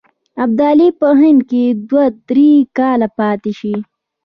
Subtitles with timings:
[0.43, 3.75] ابدالي په هند کې دوه درې کاله پاته شي.